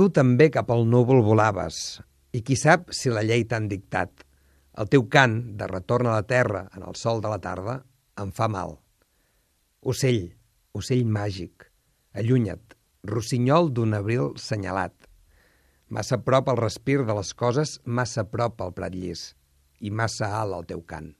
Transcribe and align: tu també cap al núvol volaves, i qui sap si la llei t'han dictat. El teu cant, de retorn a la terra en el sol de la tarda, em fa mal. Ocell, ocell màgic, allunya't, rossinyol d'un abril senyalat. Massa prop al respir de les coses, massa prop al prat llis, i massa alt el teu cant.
tu 0.00 0.06
també 0.16 0.46
cap 0.48 0.70
al 0.72 0.86
núvol 0.88 1.18
volaves, 1.20 2.00
i 2.32 2.40
qui 2.40 2.56
sap 2.56 2.86
si 2.96 3.10
la 3.12 3.20
llei 3.20 3.42
t'han 3.44 3.66
dictat. 3.68 4.22
El 4.80 4.88
teu 4.88 5.04
cant, 5.12 5.34
de 5.60 5.66
retorn 5.68 6.08
a 6.08 6.14
la 6.14 6.24
terra 6.24 6.62
en 6.72 6.86
el 6.88 6.96
sol 6.96 7.20
de 7.20 7.28
la 7.28 7.36
tarda, 7.44 7.74
em 8.22 8.32
fa 8.32 8.48
mal. 8.48 8.78
Ocell, 9.84 10.30
ocell 10.72 11.04
màgic, 11.04 11.68
allunya't, 12.16 12.78
rossinyol 13.12 13.68
d'un 13.76 13.92
abril 14.00 14.32
senyalat. 14.40 14.96
Massa 15.92 16.22
prop 16.24 16.48
al 16.48 16.62
respir 16.64 17.02
de 17.04 17.20
les 17.20 17.36
coses, 17.36 17.76
massa 17.84 18.24
prop 18.24 18.64
al 18.64 18.72
prat 18.72 18.96
llis, 18.96 19.34
i 19.84 19.92
massa 19.92 20.32
alt 20.40 20.62
el 20.62 20.70
teu 20.72 20.80
cant. 20.80 21.12